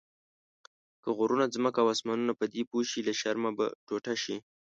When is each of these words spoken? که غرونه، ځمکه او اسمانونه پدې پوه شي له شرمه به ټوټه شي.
که 1.03 1.09
غرونه، 1.17 1.45
ځمکه 1.55 1.79
او 1.81 1.87
اسمانونه 1.95 2.33
پدې 2.39 2.61
پوه 2.69 2.83
شي 2.91 3.01
له 3.07 3.13
شرمه 3.21 3.51
به 3.57 3.65
ټوټه 3.87 4.15
شي. 4.23 4.35